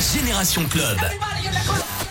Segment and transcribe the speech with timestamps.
[0.00, 0.96] Génération Club.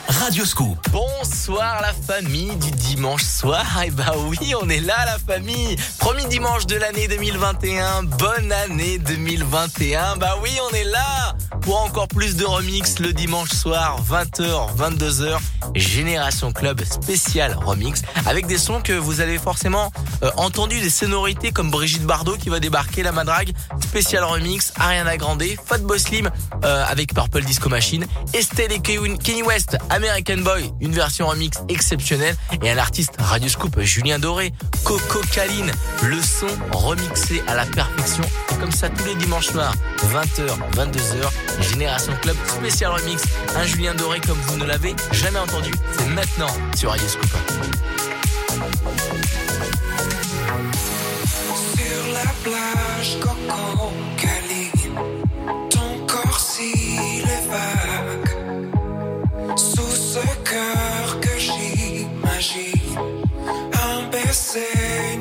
[0.07, 0.77] Radio Scoop.
[0.91, 3.65] Bonsoir la famille du dimanche soir.
[3.83, 5.75] Et bah oui, on est là la famille.
[5.97, 8.03] Premier dimanche de l'année 2021.
[8.03, 10.17] Bonne année 2021.
[10.17, 11.35] Bah oui, on est là
[11.69, 15.37] pour encore plus de remix le dimanche soir 20h 22h.
[15.75, 19.91] Génération Club spécial remix avec des sons que vous avez forcément
[20.23, 23.53] euh, entendu des sonorités comme Brigitte Bardot qui va débarquer la madrague
[23.83, 26.31] spécial remix Ariana Grande, Fatboy Slim
[26.63, 32.35] euh, avec Purple Disco Machine, Estelle et Kenny West American Boy, une version remix exceptionnelle
[32.63, 35.71] et un artiste Radio Scoop Julien Doré, Coco Caline,
[36.03, 38.23] le son remixé à la perfection.
[38.59, 39.73] Comme ça tous les dimanches soirs,
[40.11, 43.23] 20h, 22h, Génération Club spécial remix,
[43.55, 47.29] un Julien Doré comme vous ne l'avez jamais entendu, c'est maintenant sur Radio Scoop.
[51.75, 54.95] Sur la plage, Coco Caline,
[55.69, 58.29] ton corps est vague.
[59.57, 62.97] Sous ce cœur que j'imagine,
[63.73, 65.18] un baiser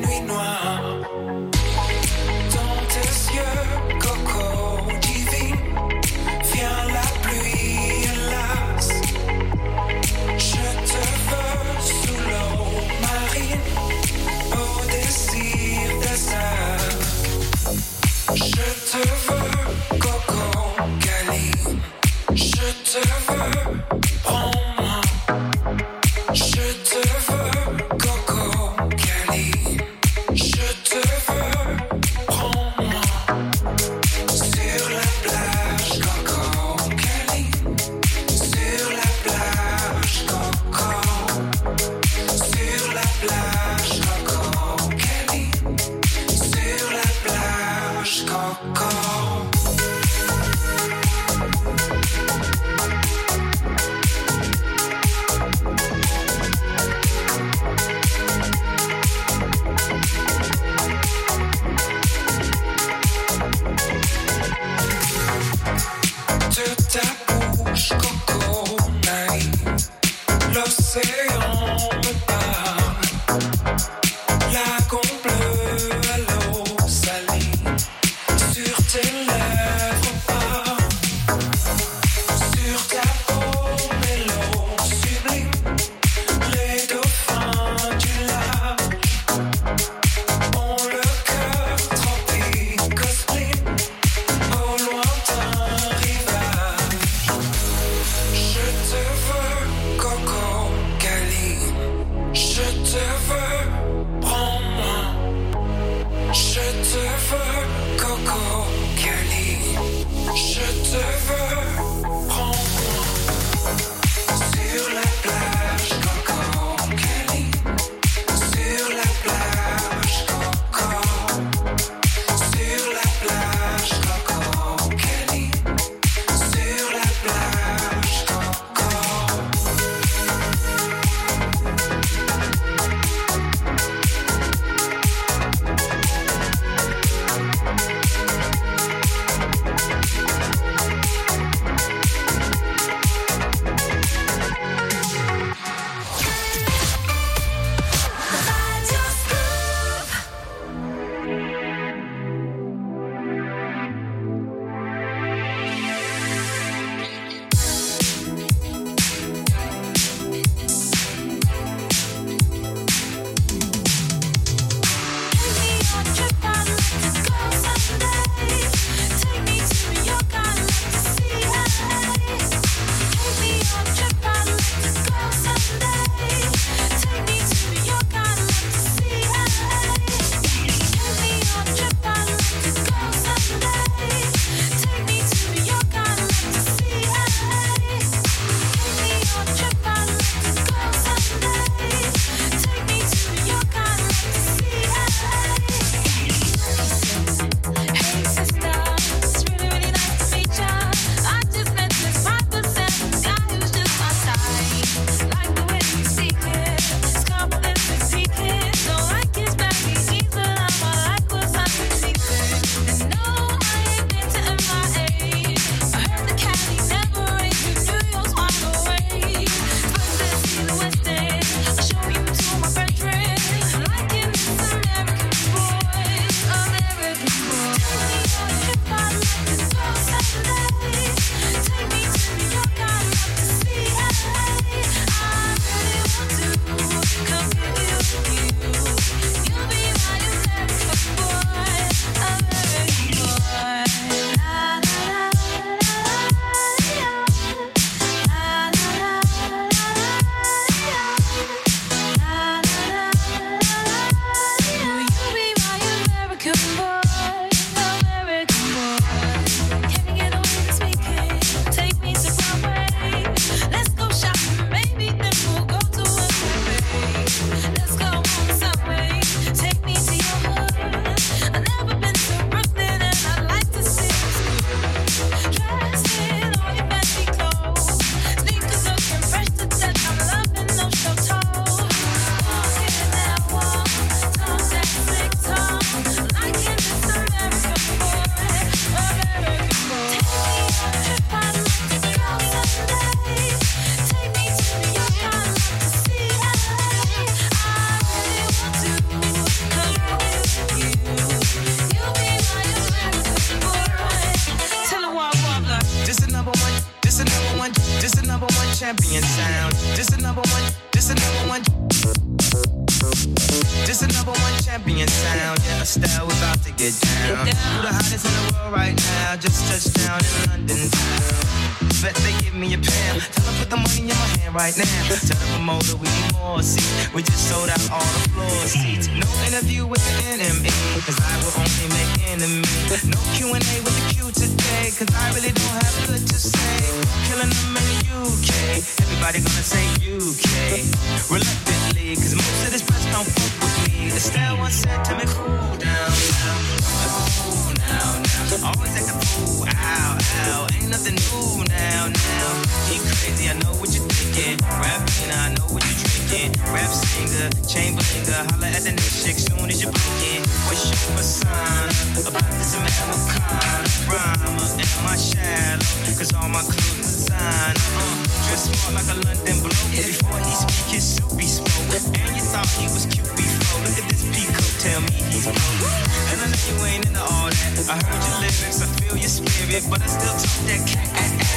[380.33, 381.09] talk that cat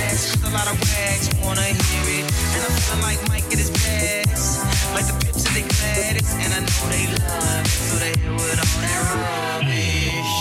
[0.06, 0.32] ass.
[0.32, 2.24] With a lot of wags wanna hear it,
[2.54, 4.64] and I'm feeling like Mike at his best.
[4.94, 5.62] Like the pips of the
[6.44, 9.02] and I know they love it, so they all that
[9.60, 10.34] rubbish.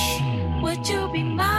[0.63, 1.50] Would you be mine?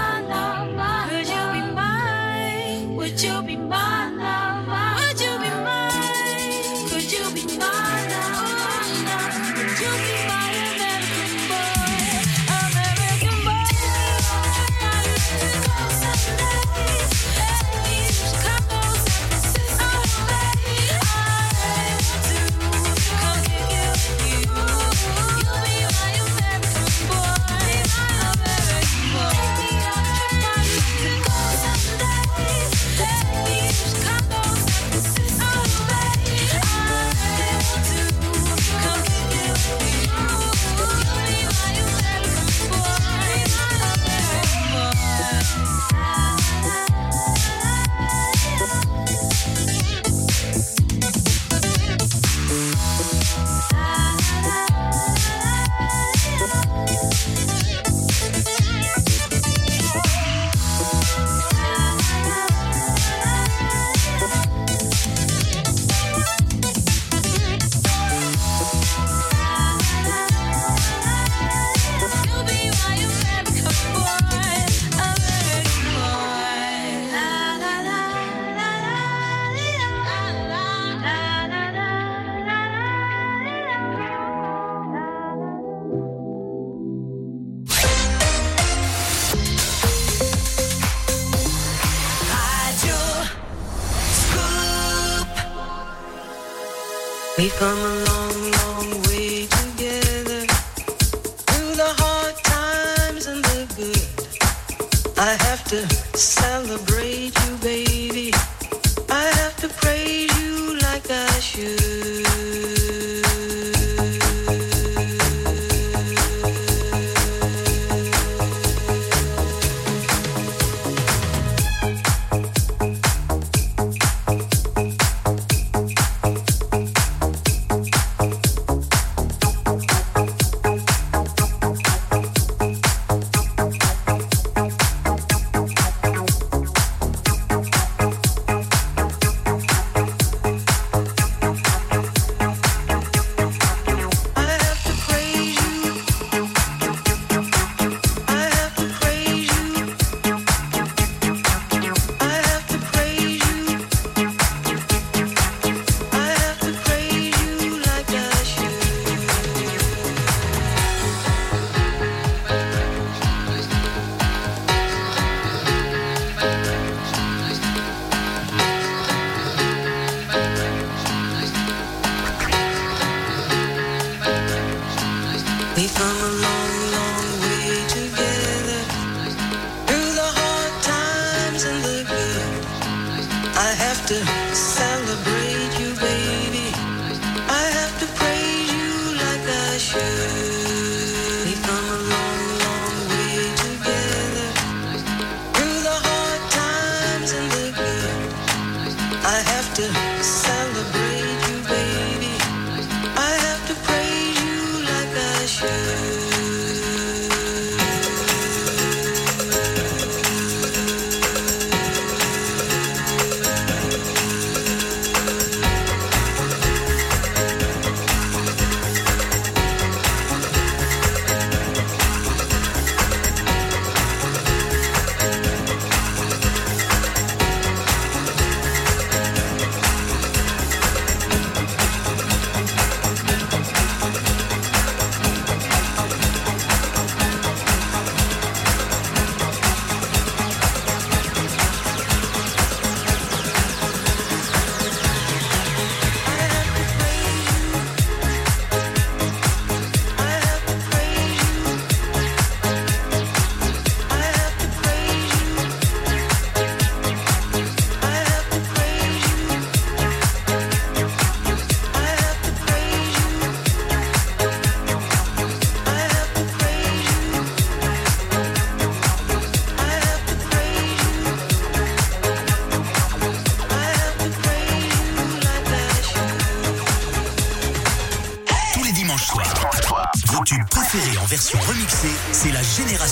[282.52, 283.11] La Génération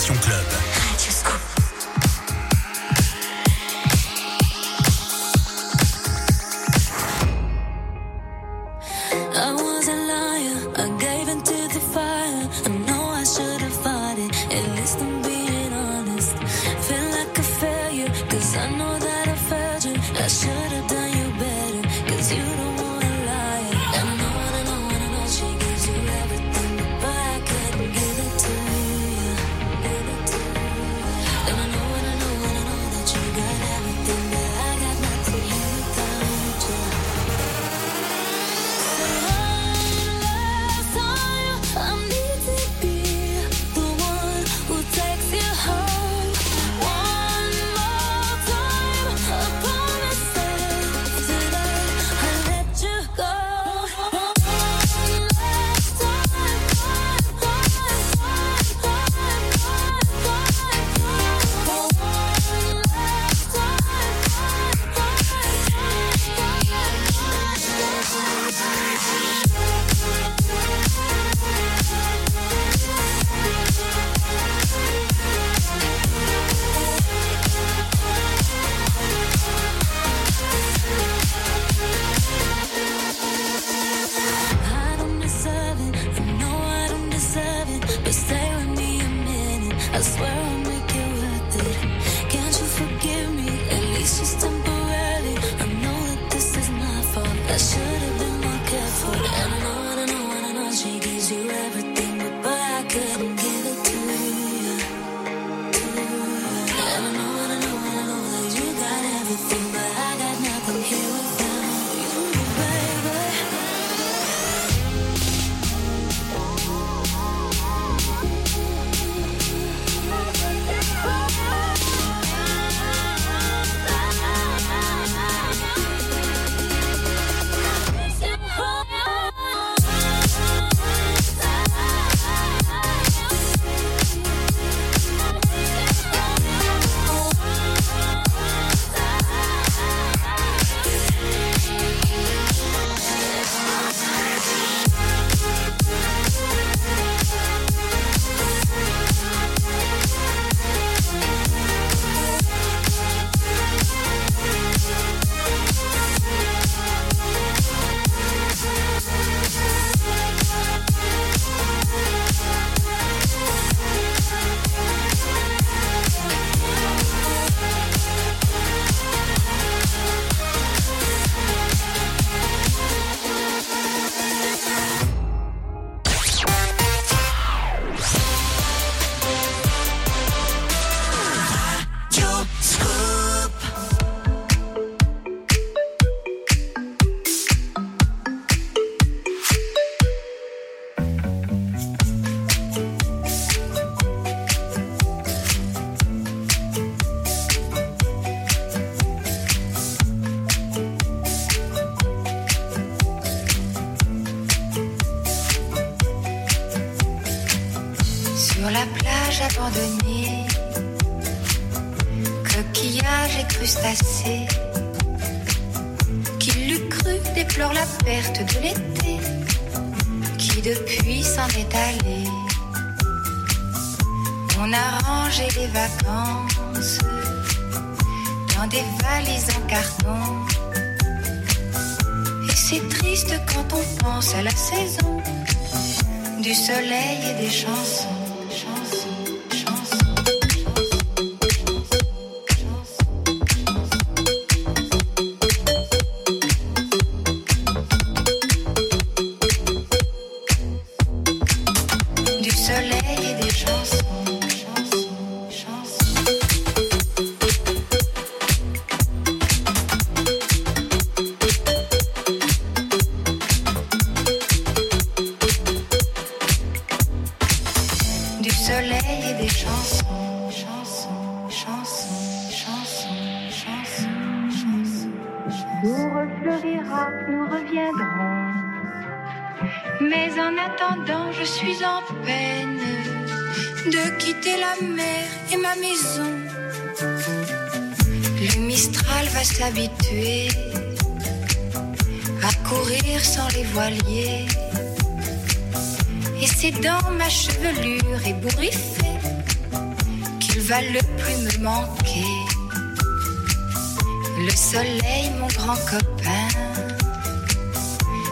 [304.37, 306.47] Le soleil, mon grand copain,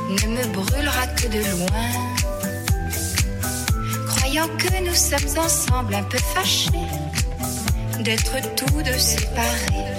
[0.10, 1.92] ne me brûlera que de loin.
[4.08, 6.72] Croyant que nous sommes ensemble un peu fâchés
[8.00, 9.94] d'être tous deux séparés.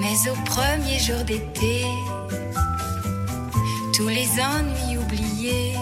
[0.00, 1.84] Mais au premier jour d'été,
[3.94, 5.74] tous les ennuis oubliés,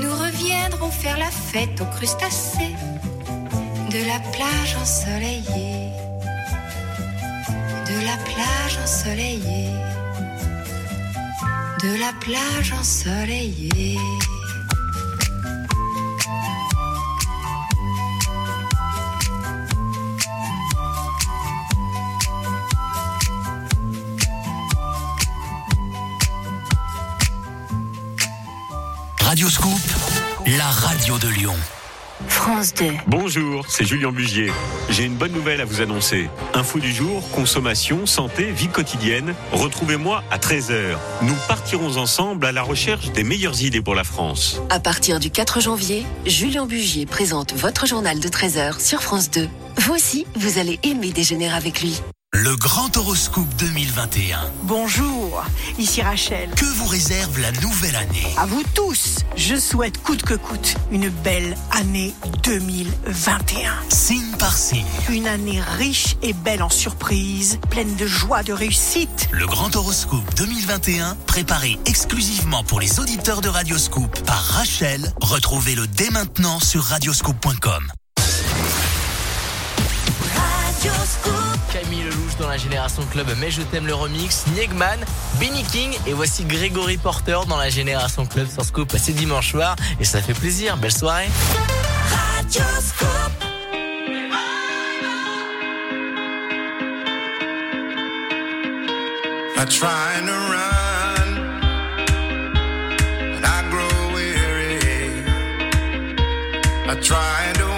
[0.00, 2.76] nous reviendrons faire la fête aux crustacés
[3.90, 5.90] de la plage ensoleillée,
[7.90, 9.72] de la plage ensoleillée,
[11.82, 13.98] de la plage ensoleillée.
[31.02, 31.54] Radio de Lyon.
[32.28, 32.92] France 2.
[33.08, 34.52] Bonjour, c'est Julien Bugier.
[34.88, 36.30] J'ai une bonne nouvelle à vous annoncer.
[36.54, 39.34] Info du jour, consommation, santé, vie quotidienne.
[39.50, 40.96] Retrouvez-moi à 13h.
[41.22, 44.62] Nous partirons ensemble à la recherche des meilleures idées pour la France.
[44.70, 49.48] À partir du 4 janvier, Julien Bugier présente votre journal de 13h sur France 2.
[49.78, 52.00] Vous aussi, vous allez aimer déjeuner avec lui.
[52.44, 54.40] Le grand horoscope 2021.
[54.64, 55.44] Bonjour,
[55.78, 56.50] ici Rachel.
[56.56, 58.26] Que vous réserve la nouvelle année?
[58.36, 63.72] À vous tous, je souhaite coûte que coûte une belle année 2021.
[63.90, 64.84] Signe par signe.
[65.08, 69.28] Une année riche et belle en surprises, pleine de joie, de réussite.
[69.30, 75.12] Le grand horoscope 2021, préparé exclusivement pour les auditeurs de Radioscoop par Rachel.
[75.20, 77.92] Retrouvez-le dès maintenant sur radioscoop.com.
[81.72, 84.98] Camille Lelouch dans la Génération Club Mais je t'aime le remix, Niegman,
[85.40, 88.92] Benny King et voici Grégory Porter dans la Génération Club sur Scoop.
[88.96, 90.76] C'est dimanche soir et ça fait plaisir.
[90.76, 91.28] Belle soirée.
[99.54, 101.28] I try to run,
[103.32, 104.80] but I grow weary.
[106.88, 107.71] I try to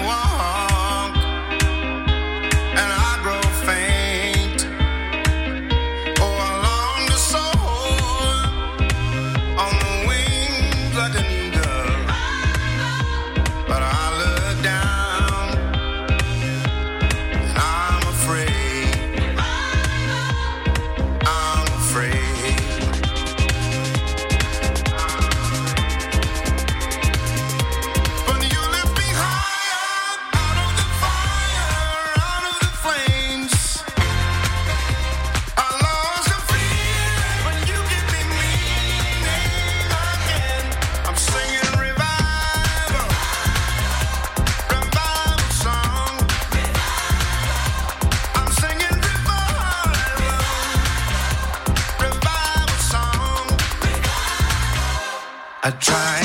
[55.65, 56.24] I try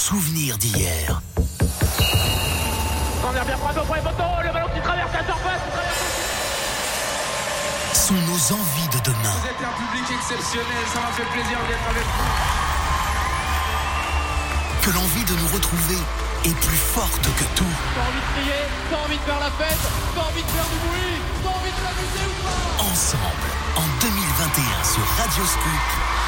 [0.00, 1.20] Souvenirs d'hier
[4.42, 5.60] le ballon qui traverse la surface.
[7.92, 9.36] sont nos envies de demain.
[9.36, 12.32] Vous êtes un public exceptionnel, ça m'a fait plaisir d'être avec vous.
[14.80, 16.00] Que l'envie de nous retrouver
[16.46, 17.74] est plus forte que tout.
[17.94, 19.84] T'as envie de crier, t'as envie de faire la fête,
[20.16, 22.88] t'as envie de faire du bruit, t'as envie de t'amuser ou pas?
[22.88, 26.19] Ensemble, en 2021 sur Radioscoop.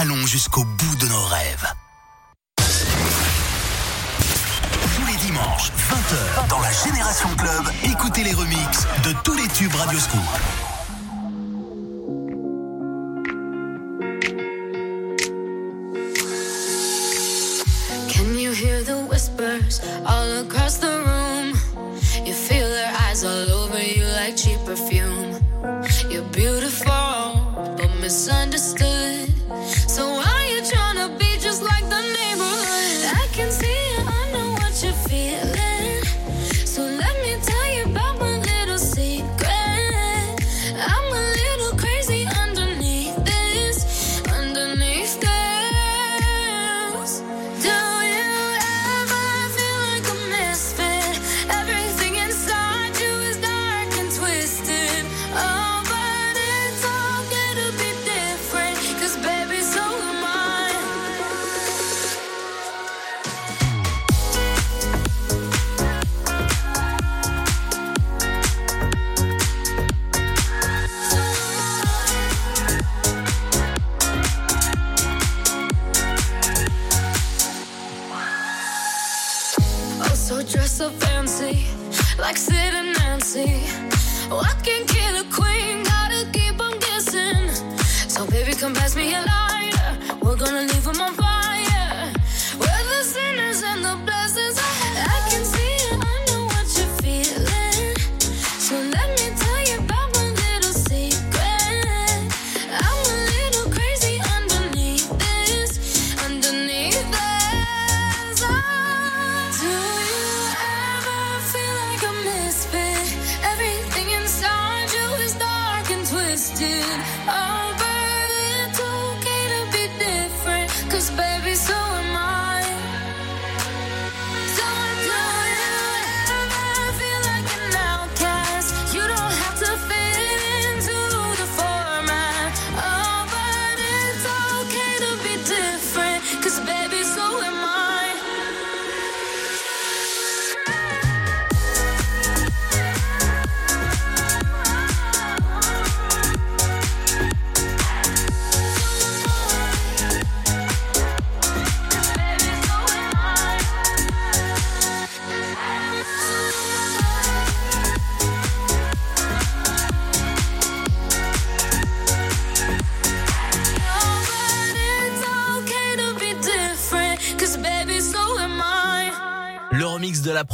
[0.00, 1.74] Allons jusqu'au bout de nos rêves.
[4.94, 9.74] Tous les dimanches, 20h, dans la Génération Club, écoutez les remixes de tous les tubes
[9.74, 10.20] Radioscoop.
[10.20, 10.67] Can
[88.68, 88.97] come pass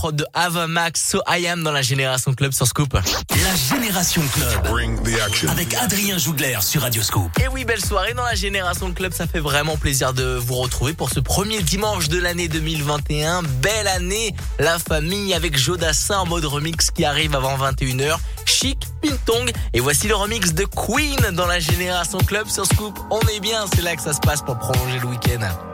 [0.04, 2.92] prod de Ava Max, So I Am dans la Génération Club sur Scoop.
[2.92, 5.48] La Génération Club.
[5.48, 7.30] Avec Adrien Jougler sur Radioscoop.
[7.42, 9.14] Et oui, belle soirée dans la Génération Club.
[9.14, 13.44] Ça fait vraiment plaisir de vous retrouver pour ce premier dimanche de l'année 2021.
[13.62, 18.18] Belle année, la famille avec Jodassin en mode remix qui arrive avant 21h.
[18.44, 19.52] Chic, Pintong.
[19.72, 22.98] Et voici le remix de Queen dans la Génération Club sur Scoop.
[23.10, 25.73] On est bien, c'est là que ça se passe pour prolonger le week-end.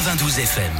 [0.00, 0.72] 92 FM.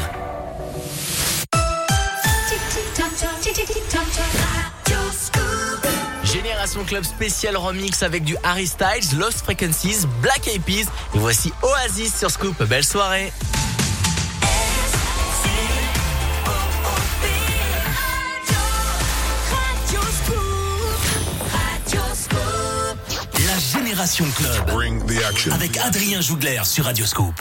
[6.25, 11.53] Génération Club spécial remix avec du Harry Styles, Lost Frequencies, Black Eyed Peas et voici
[11.63, 12.63] Oasis sur Scoop.
[12.63, 13.31] Belle soirée.
[23.47, 24.71] La Génération Club
[25.53, 27.39] avec Adrien Jougler sur Radioscope.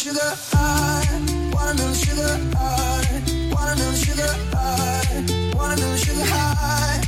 [0.00, 1.04] sugar high,
[1.92, 3.04] sugar high,
[3.94, 5.84] sugar high, sugar
[6.24, 7.04] high,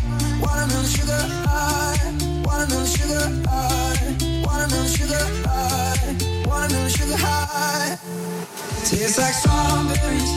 [0.92, 2.02] sugar high,
[4.92, 7.96] sugar high, sugar high.
[8.84, 10.32] Tastes like strawberries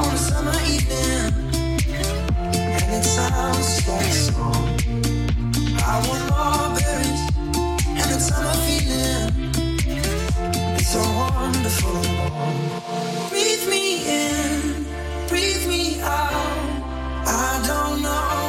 [0.00, 1.28] on a summer evening,
[2.56, 4.80] and it sounds like song.
[5.84, 7.22] I want more berries
[8.00, 9.25] and it's summer feeling
[10.86, 12.00] so wonderful.
[13.30, 14.86] Breathe me in,
[15.26, 16.32] breathe me out.
[17.26, 18.45] I don't know.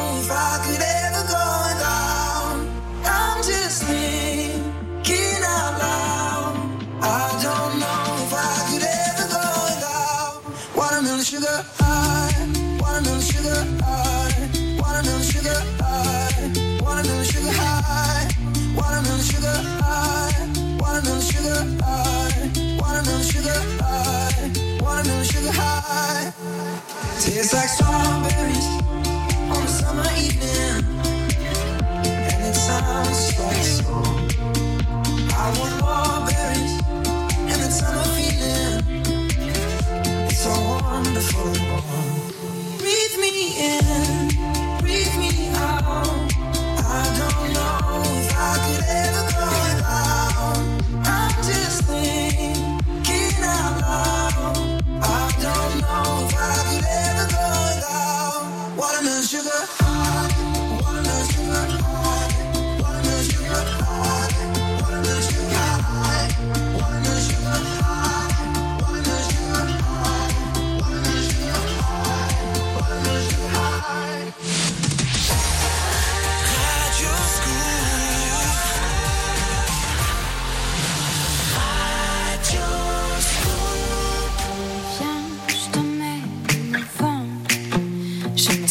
[27.30, 28.68] It's like strawberries
[29.52, 30.86] on a summer evening,
[32.08, 33.38] and it sounds.
[35.36, 36.76] I want more berries
[37.52, 39.04] and summer feeling.
[40.26, 41.52] It's so wonderful.
[42.80, 44.30] Breathe me in,
[44.80, 46.32] breathe me out.
[46.80, 47.27] I don't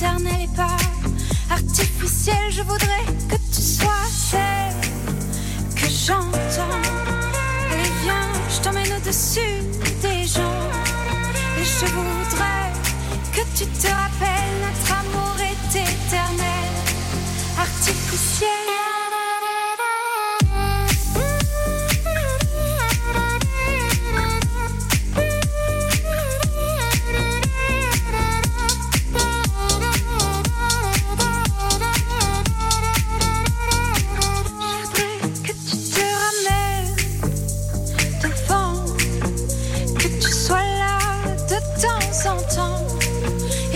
[0.00, 0.76] éternelle et pas
[1.50, 4.80] artificiel, Je voudrais que tu sois celle
[5.74, 6.39] que j'en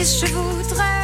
[0.05, 1.03] Je voudrais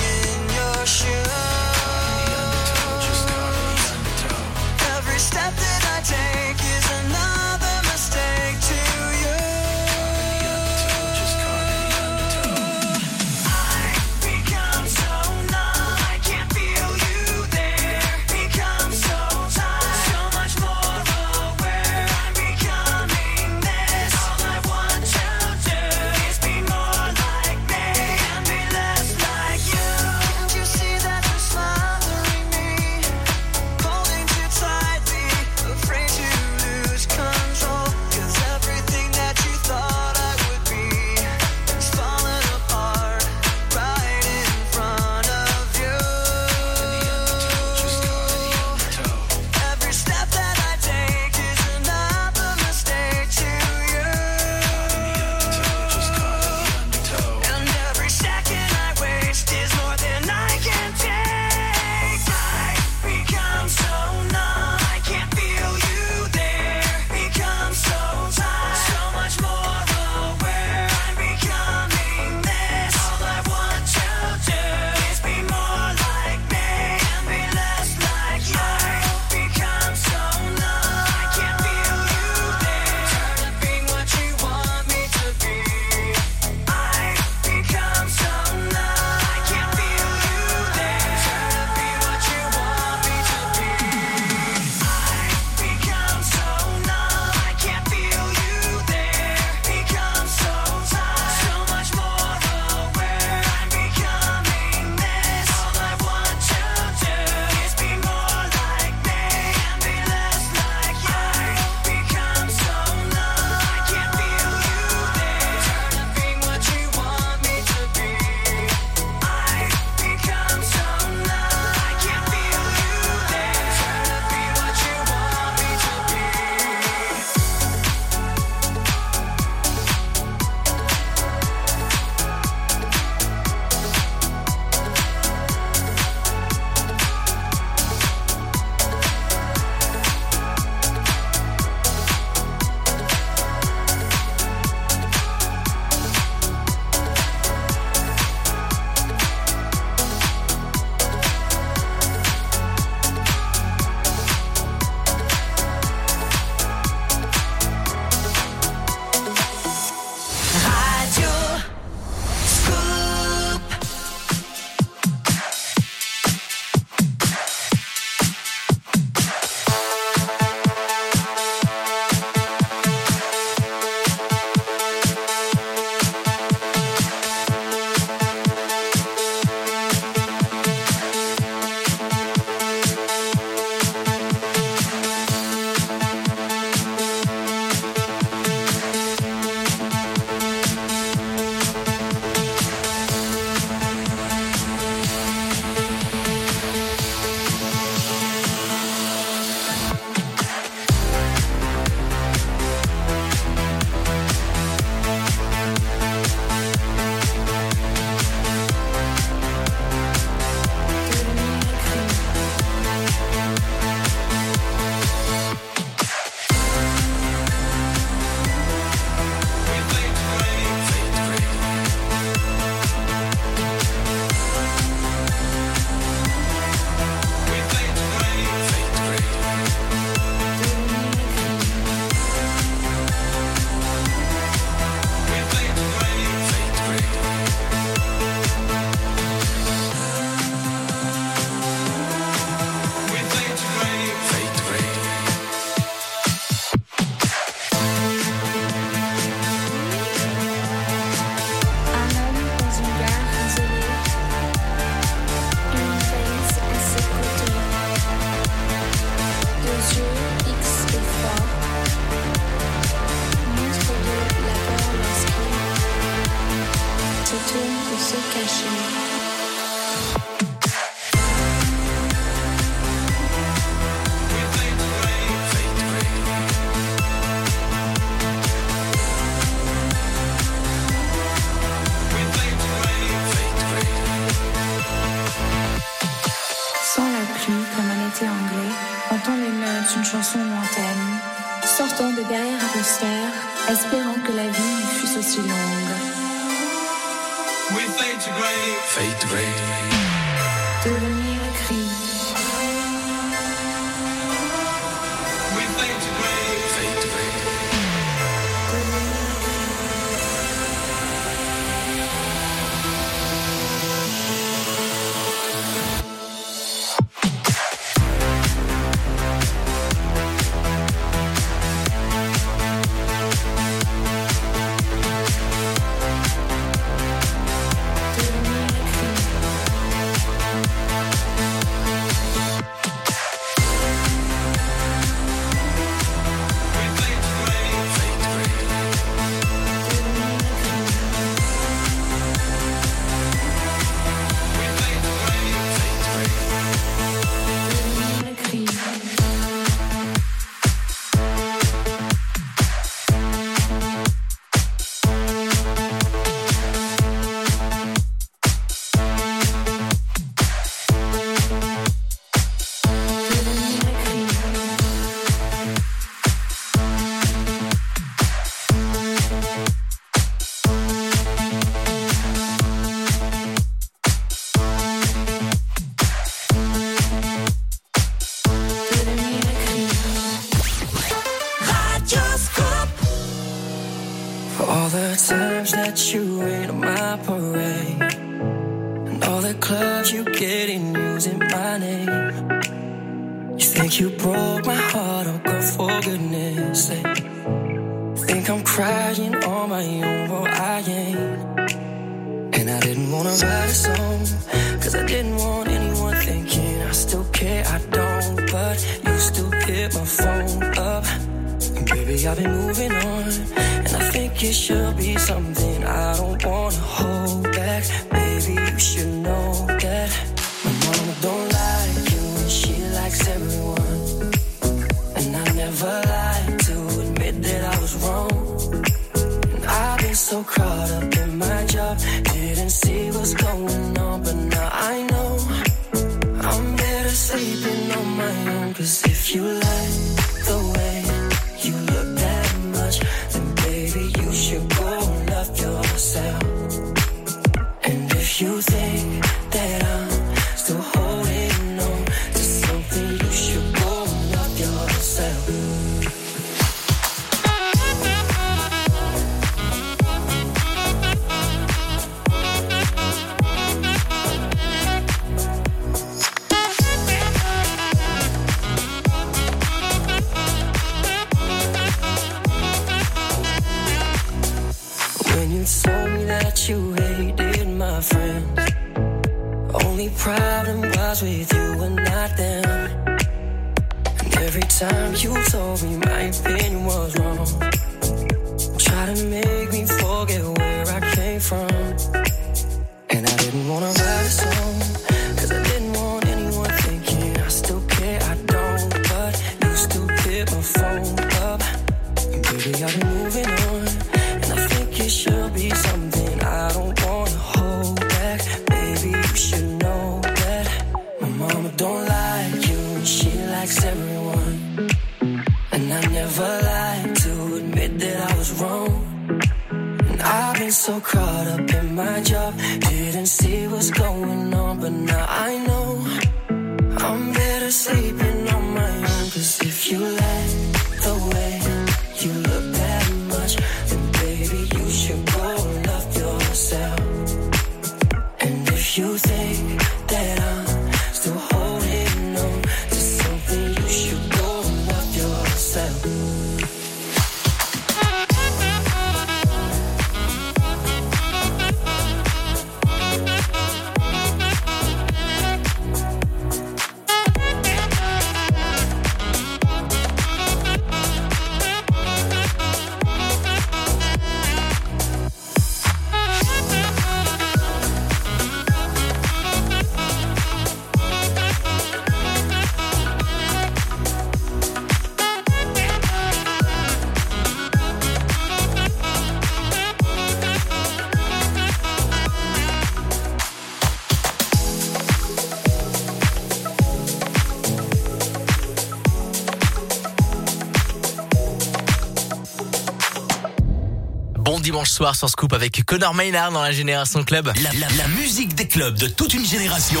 [594.98, 597.52] Soir sur Scoop avec Connor Maynard dans la Génération Club.
[597.62, 600.00] La, la- la musique des clubs de toute une génération.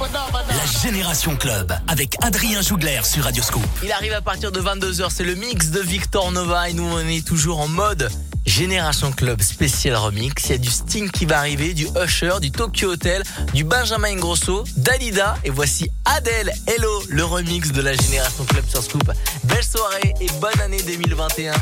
[0.00, 3.62] La Génération Club avec Adrien Jougler sur Radio Scoop.
[3.84, 6.98] Il arrive à partir de 22h, c'est le mix de Victor Nova et nous on
[7.06, 8.10] est toujours en mode
[8.46, 10.44] Génération Club spécial remix.
[10.46, 13.22] Il y a du Sting qui va arriver, du Usher, du Tokyo Hotel,
[13.52, 18.82] du Benjamin Ingrosso, Dalida et voici Adèle Hello, le remix de la Génération Club sur
[18.82, 19.12] Scoop.
[19.44, 21.52] Belle soirée et bonne année 2021.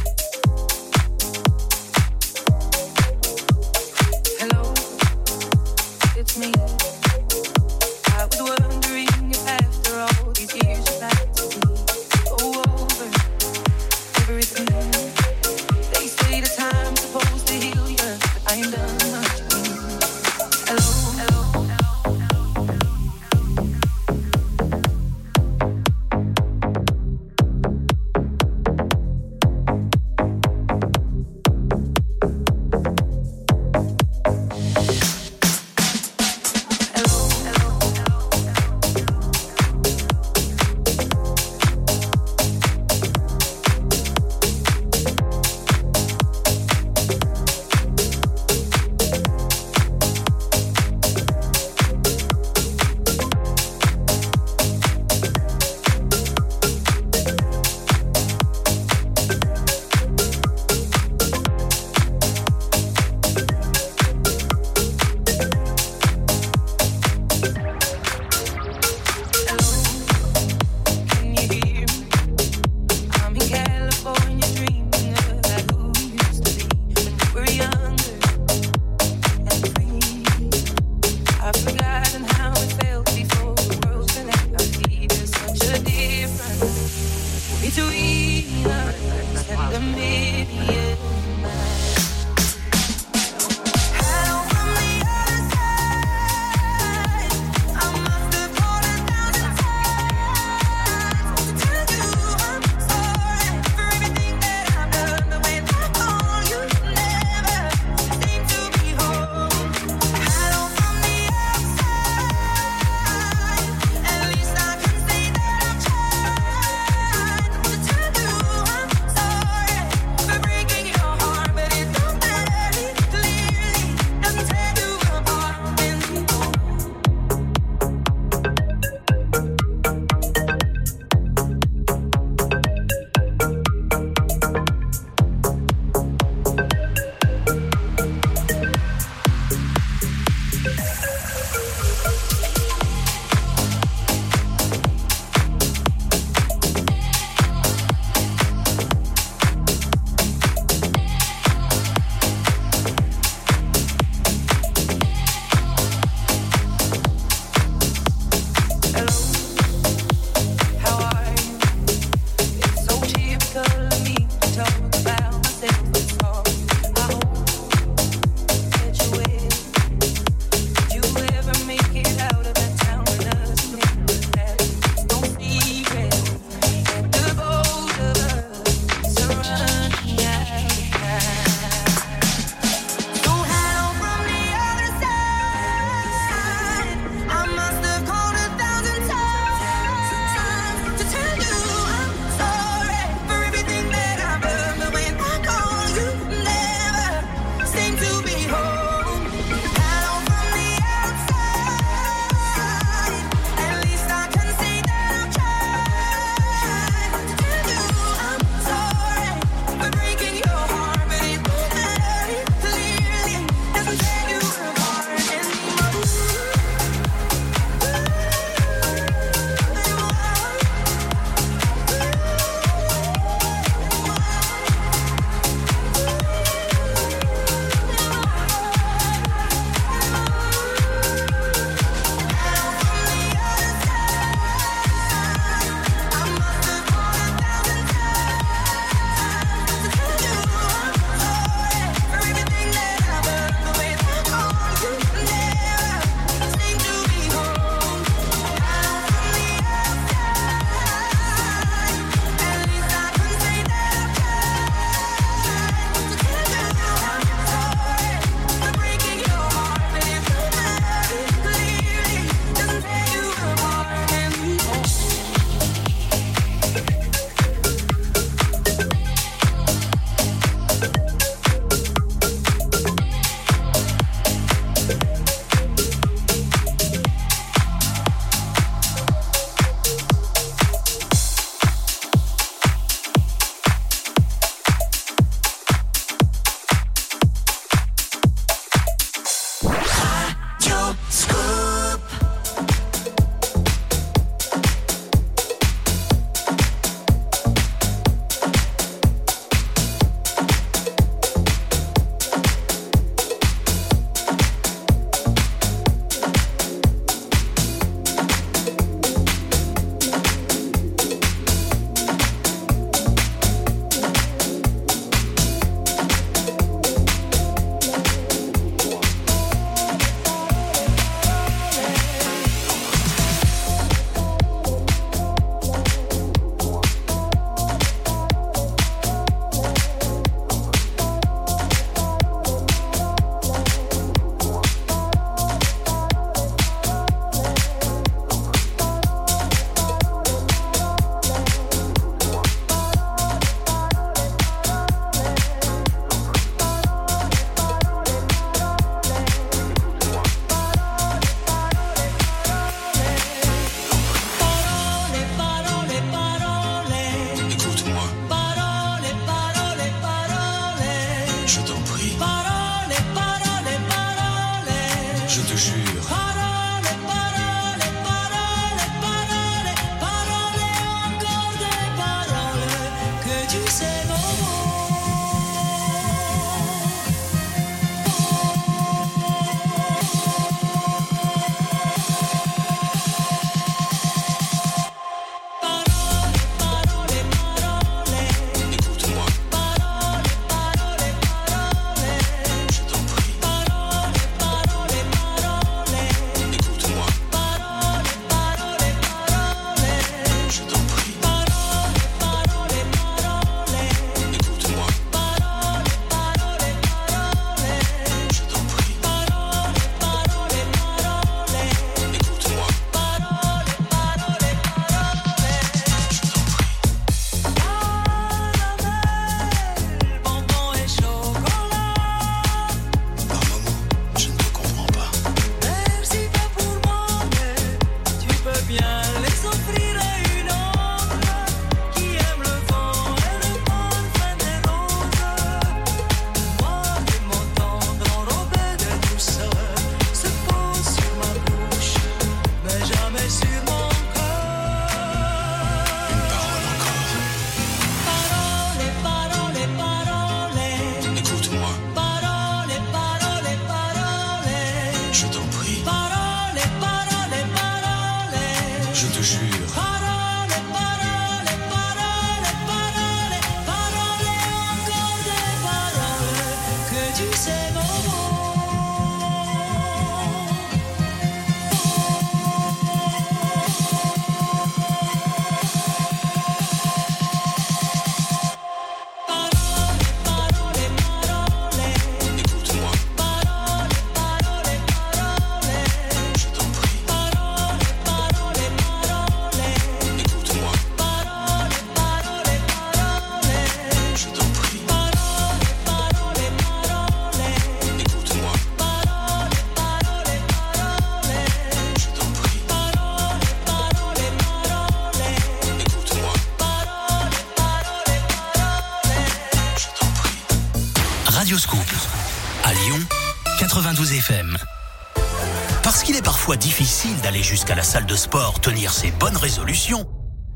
[517.46, 520.08] jusqu'à la salle de sport tenir ses bonnes résolutions,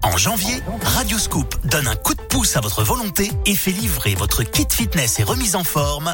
[0.02, 4.16] en janvier, Radio Scoop donne un coup de pouce à votre volonté et fait livrer
[4.16, 6.12] votre kit fitness et remise en forme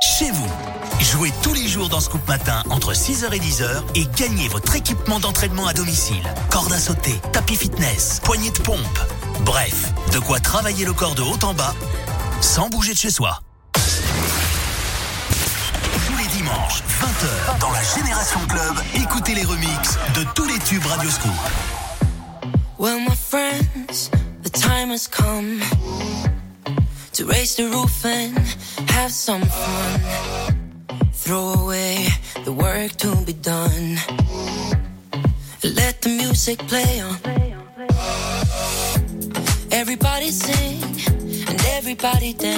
[0.00, 0.48] chez vous.
[1.00, 5.20] Jouez tous les jours dans Scoop Matin entre 6h et 10h et gagnez votre équipement
[5.20, 6.22] d'entraînement à domicile.
[6.50, 8.98] Corde à sauter, tapis fitness, poignée de pompe.
[9.40, 11.74] Bref, de quoi travailler le corps de haut en bas
[12.40, 13.43] sans bouger de chez soi.
[17.92, 21.32] Génération Club, écoutez les remixes de tous les tubes Radio Scoop.
[22.78, 24.10] Well, my friends,
[24.42, 25.60] the time has come
[27.12, 28.38] to raise the roof and
[28.90, 30.00] have some fun.
[31.12, 32.08] Throw away
[32.44, 33.98] the work to be done.
[35.62, 37.18] Let the music play on.
[39.70, 40.82] Everybody sing
[41.48, 42.53] and everybody dance.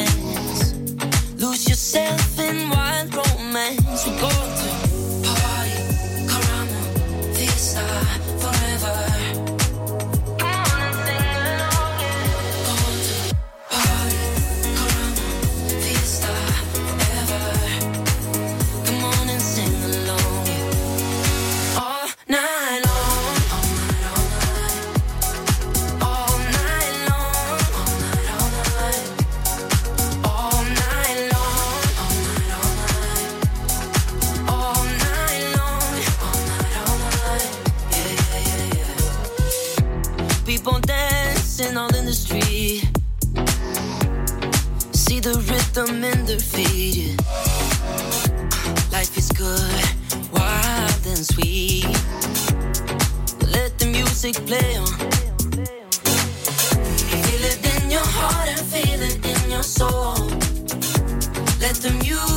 [61.80, 62.35] the music.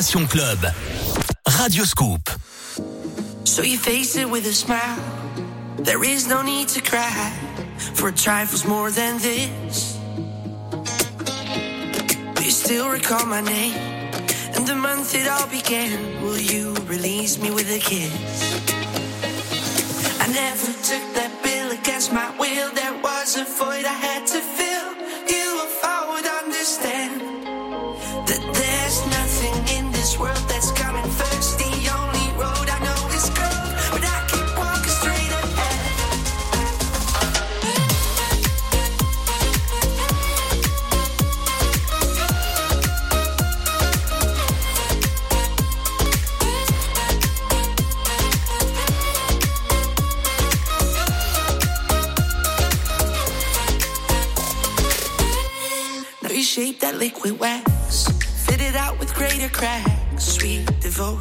[0.00, 0.72] Génération Club.
[1.58, 2.30] Radio Scoop.
[3.44, 4.98] So you face it with a smile.
[5.76, 7.30] There is no need to cry
[7.76, 9.98] for trifles more than this.
[12.34, 13.74] Do you still recall my name
[14.54, 15.92] and the month it all began?
[16.22, 18.10] Will you release me with a kiss?
[20.18, 22.72] I never took that bill against my will.
[22.72, 24.09] There was a void I had.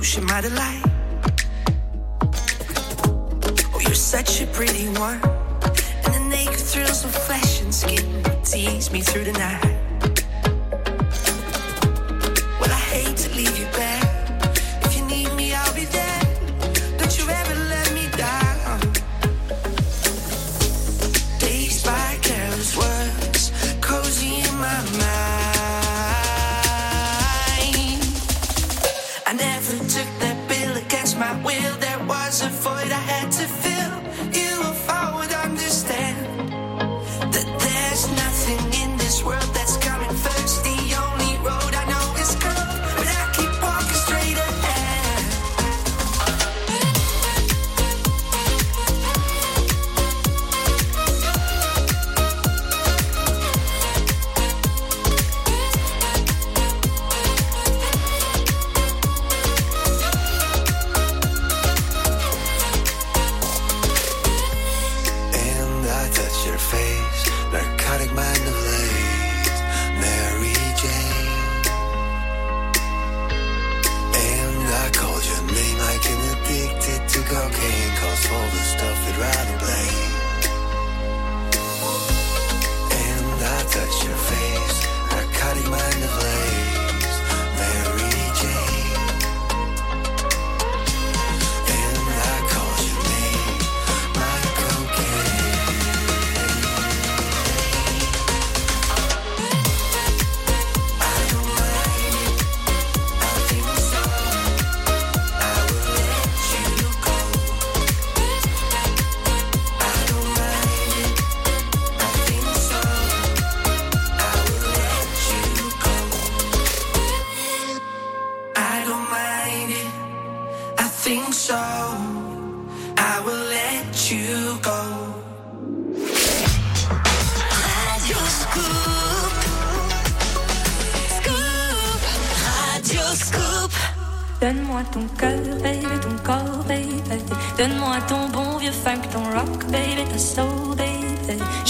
[0.10, 0.79] She might have lied.
[32.10, 33.69] was a void I had to fill.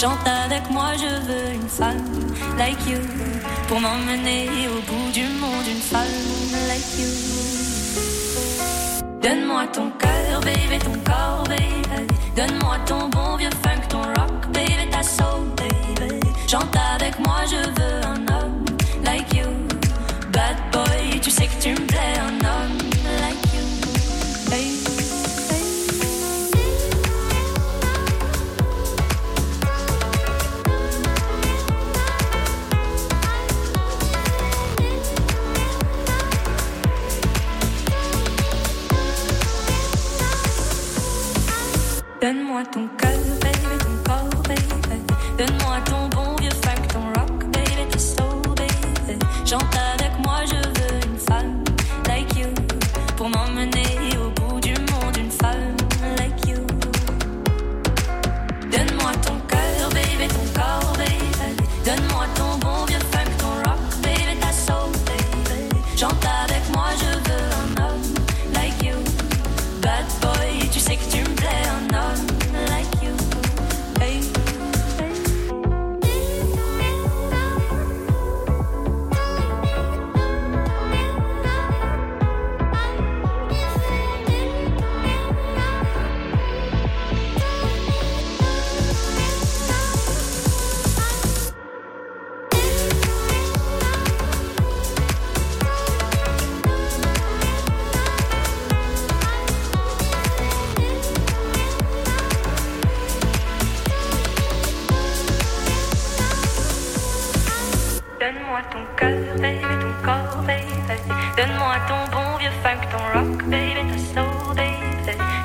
[0.00, 2.02] Chante avec moi, je veux une femme
[2.56, 3.00] like you
[3.68, 4.48] pour m'emmener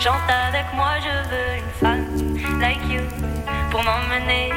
[0.05, 3.01] Chante avec moi, je veux une femme like you
[3.71, 4.51] pour m'emmener